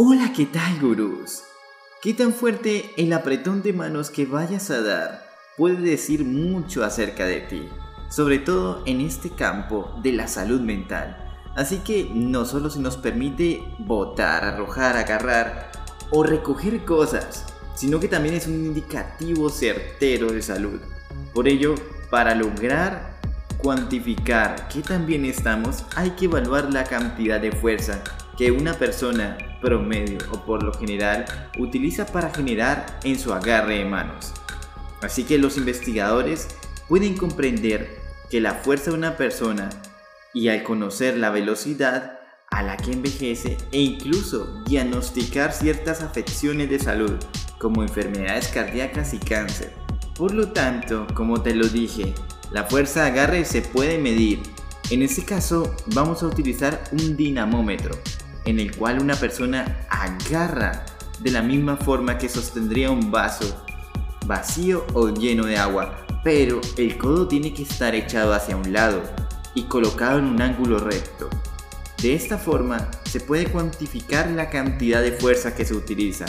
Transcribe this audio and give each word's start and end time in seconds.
Hola, 0.00 0.32
¿qué 0.32 0.46
tal, 0.46 0.78
gurús? 0.78 1.42
¿Qué 2.00 2.14
tan 2.14 2.32
fuerte 2.32 2.92
el 2.96 3.12
apretón 3.12 3.62
de 3.62 3.72
manos 3.72 4.10
que 4.10 4.26
vayas 4.26 4.70
a 4.70 4.80
dar 4.80 5.24
puede 5.56 5.78
decir 5.78 6.24
mucho 6.24 6.84
acerca 6.84 7.26
de 7.26 7.40
ti? 7.40 7.68
Sobre 8.08 8.38
todo 8.38 8.84
en 8.86 9.00
este 9.00 9.30
campo 9.30 9.92
de 10.00 10.12
la 10.12 10.28
salud 10.28 10.60
mental. 10.60 11.16
Así 11.56 11.78
que 11.78 12.08
no 12.14 12.44
solo 12.44 12.70
se 12.70 12.78
nos 12.78 12.96
permite 12.96 13.60
botar, 13.80 14.44
arrojar, 14.44 14.96
agarrar 14.96 15.72
o 16.12 16.22
recoger 16.22 16.84
cosas, 16.84 17.44
sino 17.74 17.98
que 17.98 18.06
también 18.06 18.36
es 18.36 18.46
un 18.46 18.54
indicativo 18.54 19.50
certero 19.50 20.30
de 20.30 20.42
salud. 20.42 20.80
Por 21.34 21.48
ello, 21.48 21.74
para 22.08 22.36
lograr 22.36 23.18
cuantificar 23.60 24.68
qué 24.68 24.80
tan 24.80 25.06
bien 25.06 25.24
estamos, 25.24 25.84
hay 25.96 26.10
que 26.10 26.26
evaluar 26.26 26.72
la 26.72 26.84
cantidad 26.84 27.40
de 27.40 27.50
fuerza 27.50 28.00
que 28.38 28.52
una 28.52 28.74
persona 28.74 29.36
promedio 29.60 30.18
o 30.30 30.46
por 30.46 30.62
lo 30.62 30.72
general 30.72 31.24
utiliza 31.58 32.06
para 32.06 32.30
generar 32.30 33.00
en 33.02 33.18
su 33.18 33.34
agarre 33.34 33.78
de 33.78 33.84
manos. 33.84 34.32
Así 35.02 35.24
que 35.24 35.38
los 35.38 35.56
investigadores 35.56 36.46
pueden 36.88 37.16
comprender 37.16 37.98
que 38.30 38.40
la 38.40 38.54
fuerza 38.54 38.92
de 38.92 38.96
una 38.96 39.16
persona 39.16 39.68
y 40.32 40.48
al 40.48 40.62
conocer 40.62 41.16
la 41.16 41.30
velocidad 41.30 42.20
a 42.48 42.62
la 42.62 42.76
que 42.76 42.92
envejece 42.92 43.56
e 43.72 43.80
incluso 43.80 44.62
diagnosticar 44.66 45.52
ciertas 45.52 46.00
afecciones 46.02 46.70
de 46.70 46.78
salud 46.78 47.16
como 47.58 47.82
enfermedades 47.82 48.48
cardíacas 48.48 49.14
y 49.14 49.18
cáncer. 49.18 49.72
Por 50.16 50.32
lo 50.32 50.52
tanto, 50.52 51.08
como 51.12 51.42
te 51.42 51.56
lo 51.56 51.66
dije, 51.66 52.14
la 52.52 52.64
fuerza 52.64 53.02
de 53.02 53.10
agarre 53.10 53.44
se 53.44 53.62
puede 53.62 53.98
medir. 53.98 54.40
En 54.90 55.02
este 55.02 55.24
caso 55.24 55.74
vamos 55.86 56.22
a 56.22 56.26
utilizar 56.26 56.84
un 56.92 57.16
dinamómetro 57.16 57.98
en 58.48 58.58
el 58.58 58.74
cual 58.74 58.98
una 58.98 59.14
persona 59.14 59.86
agarra 59.90 60.86
de 61.20 61.30
la 61.30 61.42
misma 61.42 61.76
forma 61.76 62.16
que 62.16 62.30
sostendría 62.30 62.90
un 62.90 63.10
vaso 63.10 63.62
vacío 64.24 64.86
o 64.94 65.10
lleno 65.10 65.44
de 65.44 65.58
agua, 65.58 66.06
pero 66.24 66.62
el 66.78 66.96
codo 66.96 67.28
tiene 67.28 67.52
que 67.52 67.64
estar 67.64 67.94
echado 67.94 68.32
hacia 68.32 68.56
un 68.56 68.72
lado 68.72 69.02
y 69.54 69.64
colocado 69.64 70.18
en 70.18 70.24
un 70.24 70.40
ángulo 70.40 70.78
recto. 70.78 71.28
De 72.00 72.14
esta 72.14 72.38
forma 72.38 72.90
se 73.04 73.20
puede 73.20 73.50
cuantificar 73.50 74.30
la 74.30 74.48
cantidad 74.48 75.02
de 75.02 75.12
fuerza 75.12 75.54
que 75.54 75.66
se 75.66 75.74
utiliza. 75.74 76.24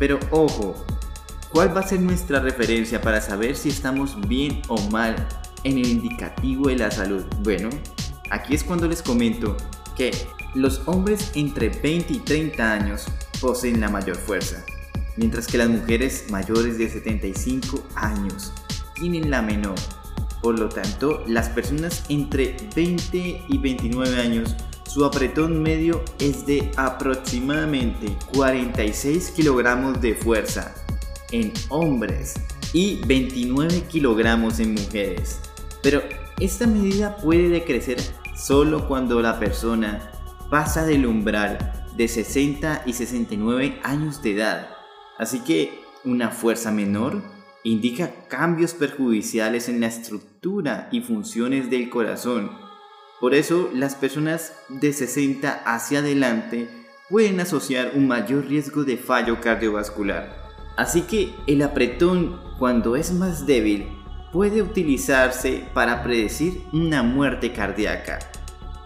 Pero 0.00 0.18
ojo, 0.32 0.84
¿cuál 1.50 1.76
va 1.76 1.82
a 1.82 1.88
ser 1.88 2.00
nuestra 2.00 2.40
referencia 2.40 3.00
para 3.00 3.20
saber 3.20 3.54
si 3.54 3.68
estamos 3.68 4.18
bien 4.26 4.62
o 4.66 4.80
mal 4.90 5.14
en 5.62 5.78
el 5.78 5.86
indicativo 5.86 6.68
de 6.68 6.76
la 6.76 6.90
salud? 6.90 7.24
Bueno, 7.44 7.68
aquí 8.30 8.56
es 8.56 8.64
cuando 8.64 8.88
les 8.88 9.00
comento 9.00 9.56
que 9.96 10.10
los 10.54 10.82
hombres 10.86 11.32
entre 11.34 11.70
20 11.70 12.12
y 12.12 12.18
30 12.18 12.72
años 12.72 13.06
poseen 13.40 13.80
la 13.80 13.88
mayor 13.88 14.16
fuerza, 14.16 14.64
mientras 15.16 15.46
que 15.46 15.58
las 15.58 15.68
mujeres 15.68 16.26
mayores 16.30 16.78
de 16.78 16.88
75 16.88 17.82
años 17.94 18.52
tienen 18.94 19.30
la 19.30 19.42
menor. 19.42 19.76
Por 20.42 20.58
lo 20.58 20.68
tanto, 20.68 21.22
las 21.26 21.48
personas 21.48 22.04
entre 22.08 22.56
20 22.74 23.44
y 23.48 23.58
29 23.58 24.20
años, 24.20 24.56
su 24.86 25.04
apretón 25.04 25.62
medio 25.62 26.04
es 26.18 26.44
de 26.44 26.70
aproximadamente 26.76 28.16
46 28.34 29.30
kilogramos 29.30 30.00
de 30.02 30.14
fuerza 30.14 30.74
en 31.30 31.52
hombres 31.70 32.34
y 32.72 33.00
29 33.06 33.84
kilogramos 33.88 34.58
en 34.60 34.74
mujeres. 34.74 35.40
Pero 35.82 36.02
esta 36.40 36.66
medida 36.66 37.16
puede 37.16 37.48
decrecer 37.48 37.98
solo 38.34 38.86
cuando 38.88 39.20
la 39.22 39.38
persona 39.38 40.11
pasa 40.52 40.84
del 40.84 41.06
umbral 41.06 41.56
de 41.96 42.06
60 42.08 42.82
y 42.84 42.92
69 42.92 43.80
años 43.84 44.22
de 44.22 44.32
edad. 44.32 44.68
Así 45.16 45.40
que 45.40 45.80
una 46.04 46.28
fuerza 46.28 46.70
menor 46.70 47.22
indica 47.64 48.12
cambios 48.28 48.74
perjudiciales 48.74 49.70
en 49.70 49.80
la 49.80 49.86
estructura 49.86 50.90
y 50.92 51.00
funciones 51.00 51.70
del 51.70 51.88
corazón. 51.88 52.50
Por 53.18 53.34
eso 53.34 53.70
las 53.72 53.94
personas 53.94 54.52
de 54.68 54.92
60 54.92 55.62
hacia 55.64 56.00
adelante 56.00 56.68
pueden 57.08 57.40
asociar 57.40 57.92
un 57.94 58.06
mayor 58.06 58.44
riesgo 58.44 58.84
de 58.84 58.98
fallo 58.98 59.40
cardiovascular. 59.40 60.36
Así 60.76 61.00
que 61.02 61.32
el 61.46 61.62
apretón 61.62 62.38
cuando 62.58 62.96
es 62.96 63.10
más 63.14 63.46
débil 63.46 63.88
puede 64.34 64.60
utilizarse 64.60 65.66
para 65.72 66.02
predecir 66.02 66.62
una 66.74 67.02
muerte 67.02 67.54
cardíaca. 67.54 68.18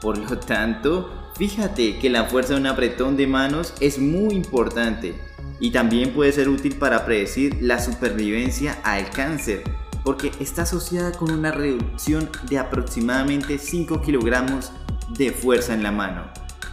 Por 0.01 0.19
lo 0.19 0.39
tanto, 0.39 1.11
Fíjate 1.37 1.99
que 1.99 2.09
la 2.09 2.25
fuerza 2.25 2.55
de 2.55 2.61
un 2.61 2.67
apretón 2.67 3.19
de 3.19 3.27
manos 3.27 3.75
es 3.81 3.99
muy 3.99 4.35
importante 4.35 5.15
y 5.61 5.71
también 5.71 6.15
puede 6.15 6.33
ser 6.33 6.49
útil 6.49 6.77
para 6.77 7.05
predecir 7.05 7.59
la 7.61 7.79
supervivencia 7.79 8.79
al 8.83 9.11
cáncer, 9.11 9.63
porque 10.03 10.33
está 10.41 10.63
asociada 10.63 11.13
con 11.13 11.31
una 11.31 11.53
reducción 11.53 12.31
de 12.49 12.59
aproximadamente 12.59 13.59
5 13.59 14.01
kilogramos 14.01 14.73
de 15.11 15.31
fuerza 15.31 15.75
en 15.75 15.83
la 15.83 15.93
mano. 15.93 16.23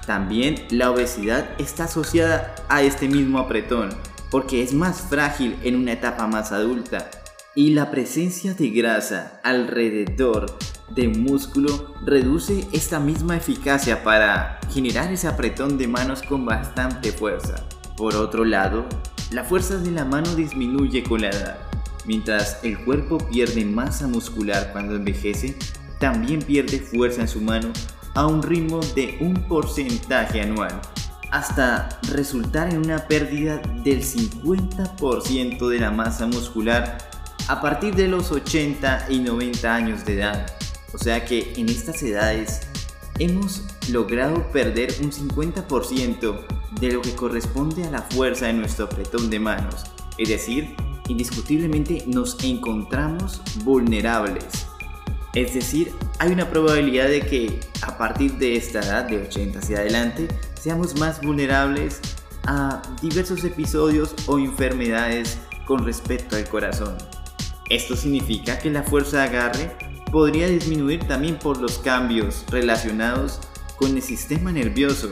También 0.07 0.55
la 0.69 0.91
obesidad 0.91 1.50
está 1.59 1.84
asociada 1.84 2.55
a 2.69 2.84
este 2.84 3.09
mismo 3.09 3.40
apretón, 3.40 3.90
porque 4.31 4.63
es 4.63 4.73
más 4.73 5.01
frágil 5.01 5.57
en 5.63 5.75
una 5.75 5.91
etapa 5.91 6.25
más 6.28 6.53
adulta 6.53 7.11
y 7.53 7.72
la 7.73 7.91
presencia 7.91 8.53
de 8.53 8.69
grasa 8.69 9.41
alrededor 9.44 10.57
de 10.90 11.08
músculo 11.08 11.94
reduce 12.06 12.68
esta 12.72 13.00
misma 13.00 13.38
eficacia 13.38 14.04
para 14.04 14.60
generar 14.72 15.12
ese 15.12 15.28
apretón 15.28 15.78
de 15.78 15.88
manos 15.88 16.22
con 16.22 16.46
bastante 16.46 17.12
fuerza. 17.12 17.56
Por 17.98 18.16
otro 18.16 18.46
lado, 18.46 18.86
la 19.32 19.44
fuerza 19.44 19.78
de 19.78 19.92
la 19.92 20.06
mano 20.06 20.36
disminuye 20.36 21.04
con 21.04 21.22
la 21.22 21.30
edad. 21.30 21.58
Mientras 22.06 22.60
el 22.64 22.84
cuerpo 22.84 23.18
pierde 23.18 23.64
masa 23.66 24.08
muscular 24.08 24.72
cuando 24.72 24.96
envejece, 24.96 25.56
también 26.00 26.42
pierde 26.42 26.80
fuerza 26.80 27.22
en 27.22 27.28
su 27.28 27.42
mano 27.42 27.72
a 28.14 28.28
un 28.28 28.44
ritmo 28.44 28.82
de 28.96 29.18
un 29.22 29.48
porcentaje 29.48 30.42
anual, 30.42 30.82
hasta 31.32 31.90
resultar 32.12 32.74
en 32.74 32.80
una 32.80 33.08
pérdida 33.08 33.58
del 33.84 34.04
50% 34.04 35.68
de 35.68 35.80
la 35.80 35.92
masa 35.92 36.28
muscular 36.28 36.98
a 37.48 37.62
partir 37.62 37.96
de 37.96 38.08
los 38.08 38.32
80 38.32 39.08
y 39.10 39.20
90 39.20 39.74
años 39.74 40.06
de 40.06 40.14
edad. 40.16 40.46
O 40.94 40.98
sea 40.98 41.26
que 41.26 41.54
en 41.58 41.70
estas 41.70 42.02
edades 42.04 42.62
hemos 43.20 43.64
logrado 43.90 44.52
perder 44.52 44.94
un 45.02 45.12
50% 45.12 46.46
de 46.80 46.92
lo 46.92 47.02
que 47.02 47.16
corresponde 47.16 47.84
a 47.84 47.92
la 47.92 48.02
fuerza 48.02 48.48
de 48.48 48.54
nuestro 48.54 48.86
apretón 48.86 49.30
de 49.30 49.40
manos. 49.40 49.84
Es 50.18 50.30
decir, 50.30 50.76
indiscutiblemente 51.08 52.03
nos 52.08 52.44
encontramos 52.44 53.42
vulnerables. 53.64 54.46
Es 55.34 55.56
decir, 55.56 55.92
hay 56.20 56.32
una 56.32 56.50
probabilidad 56.50 57.08
de 57.08 57.22
que 57.22 57.59
a 57.82 57.98
partir 57.98 58.34
de 58.38 58.56
esta 58.56 58.80
edad, 58.82 59.06
de 59.06 59.18
80 59.18 59.59
hacia 59.59 59.80
adelante, 59.80 60.28
seamos 60.53 61.00
más 61.00 61.22
vulnerables 61.22 62.00
a 62.46 62.82
diversos 63.02 63.44
episodios 63.44 64.14
o 64.28 64.38
enfermedades 64.38 65.40
con 65.66 65.86
respecto 65.86 66.36
al 66.36 66.48
corazón. 66.48 66.98
Esto 67.70 67.96
significa 67.96 68.59
que 68.59 68.70
la 68.70 68.84
fuerza 68.84 69.22
de 69.22 69.24
agarre 69.24 69.83
podría 70.13 70.47
disminuir 70.47 71.07
también 71.07 71.40
por 71.40 71.59
los 71.59 71.79
cambios 71.79 72.46
relacionados 72.51 73.40
con 73.78 73.96
el 73.96 74.01
sistema 74.03 74.51
nervioso, 74.51 75.09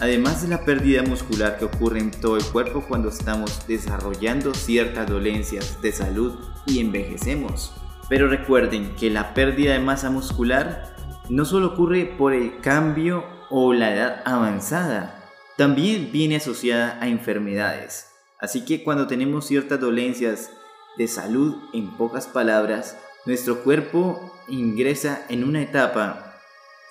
además 0.00 0.42
de 0.42 0.48
la 0.48 0.64
pérdida 0.64 1.04
muscular 1.04 1.58
que 1.58 1.66
ocurre 1.66 2.00
en 2.00 2.10
todo 2.10 2.36
el 2.36 2.44
cuerpo 2.46 2.84
cuando 2.88 3.08
estamos 3.08 3.64
desarrollando 3.68 4.52
ciertas 4.52 5.08
dolencias 5.08 5.80
de 5.80 5.92
salud 5.92 6.40
y 6.66 6.80
envejecemos. 6.80 7.72
Pero 8.08 8.26
recuerden 8.26 8.96
que 8.96 9.10
la 9.10 9.32
pérdida 9.32 9.74
de 9.74 9.78
masa 9.78 10.10
muscular 10.10 10.92
no 11.30 11.44
solo 11.44 11.68
ocurre 11.68 12.04
por 12.18 12.32
el 12.34 12.60
cambio 12.60 13.24
o 13.48 13.72
la 13.72 13.94
edad 13.94 14.22
avanzada, 14.24 15.24
también 15.56 16.10
viene 16.10 16.36
asociada 16.36 16.98
a 17.00 17.06
enfermedades. 17.06 18.08
Así 18.40 18.64
que 18.64 18.82
cuando 18.82 19.06
tenemos 19.06 19.46
ciertas 19.46 19.78
dolencias 19.78 20.50
de 20.98 21.06
salud, 21.06 21.54
en 21.72 21.96
pocas 21.96 22.26
palabras, 22.26 22.96
nuestro 23.24 23.62
cuerpo 23.62 24.32
ingresa 24.48 25.24
en 25.28 25.44
una 25.44 25.62
etapa 25.62 26.40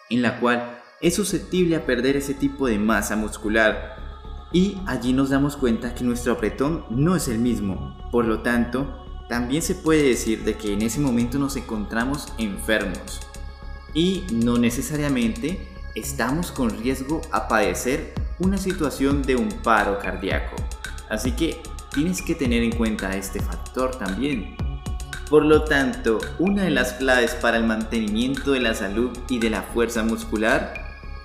en 0.09 0.21
la 0.21 0.39
cual 0.39 0.81
es 1.01 1.15
susceptible 1.15 1.75
a 1.75 1.85
perder 1.85 2.15
ese 2.15 2.33
tipo 2.33 2.67
de 2.67 2.77
masa 2.77 3.15
muscular 3.15 3.95
y 4.53 4.77
allí 4.85 5.13
nos 5.13 5.29
damos 5.29 5.57
cuenta 5.57 5.95
que 5.95 6.03
nuestro 6.03 6.33
apretón 6.33 6.85
no 6.89 7.15
es 7.15 7.27
el 7.27 7.39
mismo. 7.39 7.97
Por 8.11 8.25
lo 8.25 8.41
tanto, 8.41 9.05
también 9.29 9.61
se 9.61 9.75
puede 9.75 10.03
decir 10.03 10.43
de 10.43 10.57
que 10.57 10.73
en 10.73 10.81
ese 10.81 10.99
momento 10.99 11.39
nos 11.39 11.55
encontramos 11.55 12.33
enfermos 12.37 13.21
y 13.93 14.25
no 14.31 14.57
necesariamente 14.57 15.67
estamos 15.95 16.51
con 16.51 16.69
riesgo 16.69 17.21
a 17.31 17.47
padecer 17.47 18.13
una 18.39 18.57
situación 18.57 19.21
de 19.21 19.35
un 19.35 19.49
paro 19.63 19.99
cardíaco. 19.99 20.55
Así 21.09 21.31
que 21.33 21.61
tienes 21.93 22.21
que 22.21 22.35
tener 22.35 22.63
en 22.63 22.75
cuenta 22.75 23.15
este 23.15 23.39
factor 23.39 23.95
también. 23.97 24.55
Por 25.31 25.45
lo 25.45 25.63
tanto, 25.63 26.19
una 26.39 26.63
de 26.63 26.71
las 26.71 26.91
claves 26.91 27.35
para 27.35 27.55
el 27.55 27.63
mantenimiento 27.63 28.51
de 28.51 28.59
la 28.59 28.73
salud 28.73 29.17
y 29.29 29.39
de 29.39 29.49
la 29.49 29.61
fuerza 29.61 30.03
muscular 30.03 30.73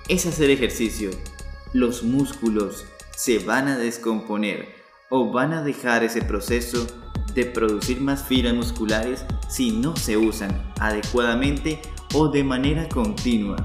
es 0.07 0.25
hacer 0.25 0.49
ejercicio. 0.49 1.09
Los 1.73 2.03
músculos 2.03 2.85
se 3.11 3.39
van 3.39 3.67
a 3.67 3.77
descomponer 3.77 4.69
o 5.09 5.29
van 5.33 5.51
a 5.51 5.61
dejar 5.61 6.05
ese 6.05 6.21
proceso 6.21 6.87
de 7.33 7.47
producir 7.47 7.99
más 7.99 8.23
fibras 8.23 8.53
musculares 8.53 9.25
si 9.49 9.71
no 9.71 9.97
se 9.97 10.15
usan 10.15 10.71
adecuadamente 10.79 11.81
o 12.13 12.29
de 12.29 12.45
manera 12.45 12.87
continua. 12.87 13.57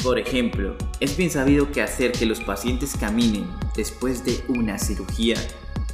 Por 0.00 0.20
ejemplo, 0.20 0.76
es 1.00 1.16
bien 1.16 1.30
sabido 1.32 1.72
que 1.72 1.82
hacer 1.82 2.12
que 2.12 2.26
los 2.26 2.40
pacientes 2.40 2.96
caminen 2.96 3.50
después 3.74 4.24
de 4.24 4.44
una 4.46 4.78
cirugía 4.78 5.34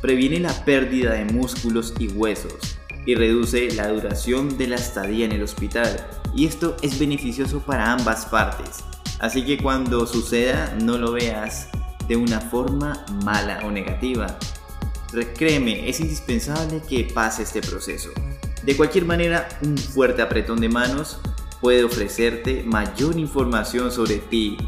previene 0.02 0.40
la 0.40 0.52
pérdida 0.66 1.12
de 1.14 1.24
músculos 1.24 1.94
y 1.98 2.08
huesos 2.08 2.77
y 3.08 3.14
reduce 3.14 3.70
la 3.70 3.88
duración 3.88 4.58
de 4.58 4.66
la 4.66 4.76
estadía 4.76 5.24
en 5.24 5.32
el 5.32 5.42
hospital 5.42 6.06
y 6.34 6.44
esto 6.44 6.76
es 6.82 6.98
beneficioso 6.98 7.60
para 7.60 7.90
ambas 7.90 8.26
partes. 8.26 8.84
Así 9.18 9.46
que 9.46 9.56
cuando 9.56 10.06
suceda 10.06 10.76
no 10.82 10.98
lo 10.98 11.12
veas 11.12 11.70
de 12.06 12.16
una 12.16 12.38
forma 12.38 13.06
mala 13.24 13.60
o 13.64 13.70
negativa. 13.70 14.38
Créeme, 15.38 15.88
es 15.88 16.00
indispensable 16.00 16.82
que 16.86 17.04
pase 17.04 17.44
este 17.44 17.62
proceso. 17.62 18.10
De 18.62 18.76
cualquier 18.76 19.06
manera, 19.06 19.48
un 19.62 19.78
fuerte 19.78 20.20
apretón 20.20 20.60
de 20.60 20.68
manos 20.68 21.18
puede 21.62 21.84
ofrecerte 21.84 22.62
mayor 22.62 23.18
información 23.18 23.90
sobre 23.90 24.18
ti, 24.18 24.58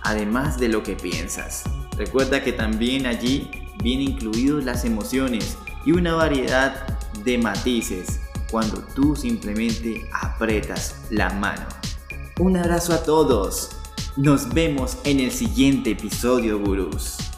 además 0.00 0.58
de 0.58 0.70
lo 0.70 0.82
que 0.82 0.96
piensas. 0.96 1.64
Recuerda 1.98 2.42
que 2.42 2.54
también 2.54 3.04
allí 3.04 3.50
vienen 3.82 4.12
incluidos 4.12 4.64
las 4.64 4.86
emociones 4.86 5.58
y 5.84 5.92
una 5.92 6.14
variedad 6.14 6.98
de 7.24 7.38
matices 7.38 8.20
cuando 8.50 8.78
tú 8.94 9.14
simplemente 9.14 10.08
apretas 10.12 11.02
la 11.10 11.30
mano. 11.30 11.66
Un 12.38 12.56
abrazo 12.56 12.92
a 12.92 13.02
todos. 13.02 13.70
Nos 14.16 14.52
vemos 14.52 14.98
en 15.04 15.20
el 15.20 15.30
siguiente 15.30 15.90
episodio, 15.92 16.58
gurús. 16.58 17.29